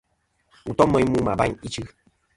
[0.65, 1.83] Wù tom meyn mu mɨ abayn ichɨ.